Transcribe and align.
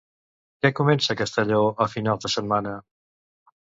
Què 0.65 0.71
comença 0.79 1.17
Castelló 1.21 1.61
a 1.87 1.91
finals 1.95 2.27
de 2.27 2.37
setmana? 2.39 2.79